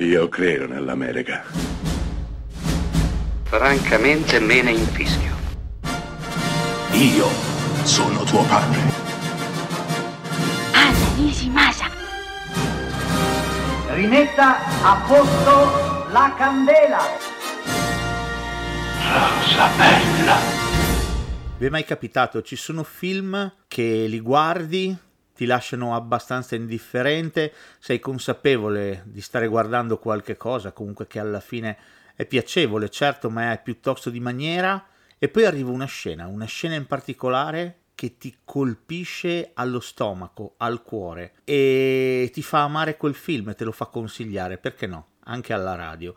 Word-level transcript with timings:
Io 0.00 0.28
credo 0.28 0.68
nell'America. 0.68 1.42
Francamente 3.42 4.38
me 4.38 4.62
ne 4.62 4.70
infischio. 4.70 5.34
Io 6.92 7.26
sono 7.82 8.22
tuo 8.22 8.44
padre. 8.44 8.80
Anna 10.72 11.14
Nishimasa. 11.16 11.90
Rimetta 13.88 14.58
a 14.84 15.04
posto 15.04 16.06
la 16.12 16.32
candela. 16.38 17.00
Rosa 19.02 19.68
bella. 19.76 20.36
Vi 21.58 21.66
è 21.66 21.70
mai 21.70 21.84
capitato? 21.84 22.40
Ci 22.42 22.54
sono 22.54 22.84
film 22.84 23.52
che 23.66 24.06
li 24.06 24.20
guardi, 24.20 24.96
ti 25.38 25.46
lasciano 25.46 25.94
abbastanza 25.94 26.56
indifferente, 26.56 27.52
sei 27.78 28.00
consapevole 28.00 29.04
di 29.06 29.20
stare 29.20 29.46
guardando 29.46 29.96
qualche 29.96 30.36
cosa, 30.36 30.72
comunque 30.72 31.06
che 31.06 31.20
alla 31.20 31.38
fine 31.38 31.78
è 32.16 32.26
piacevole, 32.26 32.90
certo, 32.90 33.30
ma 33.30 33.52
è 33.52 33.62
piuttosto 33.62 34.10
di 34.10 34.18
maniera, 34.18 34.84
e 35.16 35.28
poi 35.28 35.44
arriva 35.44 35.70
una 35.70 35.84
scena, 35.84 36.26
una 36.26 36.46
scena 36.46 36.74
in 36.74 36.88
particolare 36.88 37.82
che 37.94 38.16
ti 38.18 38.38
colpisce 38.44 39.52
allo 39.54 39.78
stomaco, 39.78 40.54
al 40.56 40.82
cuore 40.82 41.34
e 41.44 42.28
ti 42.32 42.42
fa 42.42 42.64
amare 42.64 42.96
quel 42.96 43.14
film 43.14 43.50
e 43.50 43.54
te 43.54 43.62
lo 43.62 43.70
fa 43.70 43.86
consigliare, 43.86 44.58
perché 44.58 44.88
no? 44.88 45.10
Anche 45.26 45.52
alla 45.52 45.76
radio. 45.76 46.14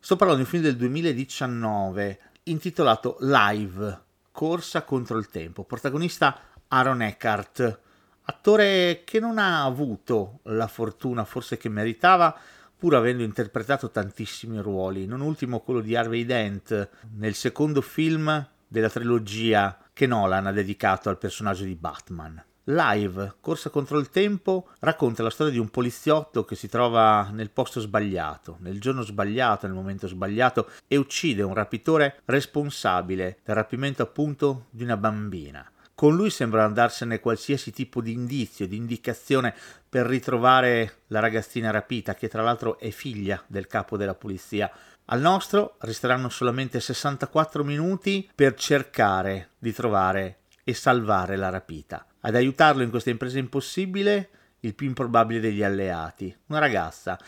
Sto 0.00 0.16
parlando 0.16 0.42
di 0.42 0.48
un 0.48 0.52
film 0.52 0.64
del 0.64 0.76
2019 0.76 2.20
intitolato 2.44 3.16
Live, 3.20 4.02
Corsa 4.32 4.82
contro 4.82 5.18
il 5.18 5.28
tempo. 5.28 5.62
Protagonista 5.62 6.40
Aaron 6.66 7.02
Eckhart, 7.02 7.88
attore 8.30 9.02
che 9.04 9.18
non 9.18 9.38
ha 9.38 9.64
avuto 9.64 10.38
la 10.44 10.68
fortuna 10.68 11.24
forse 11.24 11.56
che 11.56 11.68
meritava, 11.68 12.34
pur 12.76 12.94
avendo 12.94 13.22
interpretato 13.22 13.90
tantissimi 13.90 14.58
ruoli, 14.60 15.04
non 15.04 15.20
ultimo 15.20 15.60
quello 15.60 15.80
di 15.80 15.96
Harvey 15.96 16.24
Dent 16.24 16.88
nel 17.16 17.34
secondo 17.34 17.82
film 17.82 18.48
della 18.66 18.88
trilogia 18.88 19.76
che 19.92 20.06
Nolan 20.06 20.46
ha 20.46 20.52
dedicato 20.52 21.08
al 21.08 21.18
personaggio 21.18 21.64
di 21.64 21.74
Batman. 21.74 22.42
Live, 22.64 23.34
Corsa 23.40 23.68
contro 23.68 23.98
il 23.98 24.10
tempo, 24.10 24.68
racconta 24.78 25.24
la 25.24 25.30
storia 25.30 25.52
di 25.52 25.58
un 25.58 25.70
poliziotto 25.70 26.44
che 26.44 26.54
si 26.54 26.68
trova 26.68 27.28
nel 27.32 27.50
posto 27.50 27.80
sbagliato, 27.80 28.58
nel 28.60 28.80
giorno 28.80 29.02
sbagliato, 29.02 29.66
nel 29.66 29.74
momento 29.74 30.06
sbagliato 30.06 30.68
e 30.86 30.96
uccide 30.96 31.42
un 31.42 31.54
rapitore 31.54 32.20
responsabile 32.26 33.38
del 33.44 33.56
rapimento 33.56 34.02
appunto 34.02 34.66
di 34.70 34.84
una 34.84 34.96
bambina. 34.96 35.68
Con 36.00 36.16
lui 36.16 36.30
sembra 36.30 36.64
andarsene 36.64 37.20
qualsiasi 37.20 37.72
tipo 37.72 38.00
di 38.00 38.12
indizio, 38.12 38.66
di 38.66 38.74
indicazione 38.74 39.54
per 39.86 40.06
ritrovare 40.06 41.00
la 41.08 41.20
ragazzina 41.20 41.70
rapita, 41.70 42.14
che 42.14 42.26
tra 42.26 42.40
l'altro 42.40 42.78
è 42.78 42.88
figlia 42.88 43.44
del 43.46 43.66
capo 43.66 43.98
della 43.98 44.14
polizia. 44.14 44.72
Al 45.04 45.20
nostro 45.20 45.76
resteranno 45.80 46.30
solamente 46.30 46.80
64 46.80 47.64
minuti 47.64 48.26
per 48.34 48.54
cercare 48.54 49.50
di 49.58 49.74
trovare 49.74 50.38
e 50.64 50.72
salvare 50.72 51.36
la 51.36 51.50
rapita. 51.50 52.06
Ad 52.20 52.34
aiutarlo 52.34 52.82
in 52.82 52.88
questa 52.88 53.10
impresa 53.10 53.38
impossibile, 53.38 54.30
il 54.60 54.74
più 54.74 54.86
improbabile 54.86 55.38
degli 55.38 55.62
alleati, 55.62 56.34
una 56.46 56.60
ragazza 56.60 57.18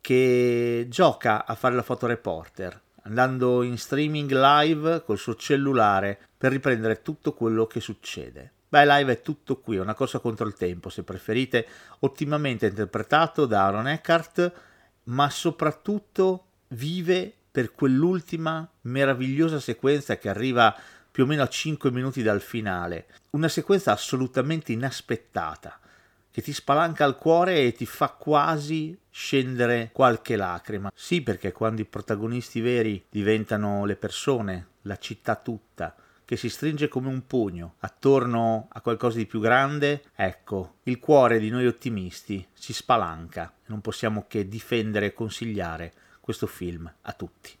che 0.00 0.86
gioca 0.88 1.46
a 1.46 1.54
fare 1.54 1.76
la 1.76 1.82
fotoreporter, 1.82 2.80
andando 3.06 3.62
in 3.62 3.78
streaming 3.78 4.30
live 4.32 5.02
col 5.04 5.18
suo 5.18 5.36
cellulare 5.36 6.18
per 6.36 6.52
riprendere 6.52 7.02
tutto 7.02 7.32
quello 7.32 7.66
che 7.66 7.80
succede. 7.80 8.52
Beh, 8.68 8.84
live 8.84 9.12
è 9.12 9.22
tutto 9.22 9.60
qui, 9.60 9.76
è 9.76 9.80
una 9.80 9.94
cosa 9.94 10.18
contro 10.18 10.46
il 10.46 10.54
tempo, 10.54 10.88
se 10.88 11.04
preferite, 11.04 11.66
ottimamente 12.00 12.66
interpretato 12.66 13.46
da 13.46 13.64
Aaron 13.64 13.88
Eckhart, 13.88 14.52
ma 15.04 15.30
soprattutto 15.30 16.46
vive 16.68 17.32
per 17.50 17.72
quell'ultima 17.72 18.68
meravigliosa 18.82 19.60
sequenza 19.60 20.18
che 20.18 20.28
arriva 20.28 20.76
più 21.10 21.22
o 21.22 21.26
meno 21.26 21.42
a 21.42 21.48
5 21.48 21.90
minuti 21.92 22.22
dal 22.22 22.42
finale, 22.42 23.06
una 23.30 23.48
sequenza 23.48 23.92
assolutamente 23.92 24.72
inaspettata, 24.72 25.78
che 26.36 26.42
ti 26.42 26.52
spalanca 26.52 27.06
il 27.06 27.14
cuore 27.14 27.62
e 27.62 27.72
ti 27.72 27.86
fa 27.86 28.10
quasi 28.10 28.94
scendere 29.08 29.88
qualche 29.90 30.36
lacrima. 30.36 30.92
Sì, 30.94 31.22
perché 31.22 31.50
quando 31.50 31.80
i 31.80 31.86
protagonisti 31.86 32.60
veri 32.60 33.02
diventano 33.08 33.86
le 33.86 33.96
persone, 33.96 34.66
la 34.82 34.98
città 34.98 35.36
tutta, 35.36 35.94
che 36.26 36.36
si 36.36 36.50
stringe 36.50 36.88
come 36.88 37.08
un 37.08 37.26
pugno 37.26 37.76
attorno 37.78 38.68
a 38.70 38.82
qualcosa 38.82 39.16
di 39.16 39.24
più 39.24 39.40
grande, 39.40 40.02
ecco, 40.14 40.74
il 40.82 40.98
cuore 40.98 41.38
di 41.38 41.48
noi 41.48 41.66
ottimisti 41.66 42.46
si 42.52 42.74
spalanca 42.74 43.50
non 43.68 43.80
possiamo 43.80 44.26
che 44.28 44.46
difendere 44.46 45.06
e 45.06 45.14
consigliare 45.14 45.94
questo 46.20 46.46
film 46.46 46.92
a 47.00 47.12
tutti. 47.14 47.56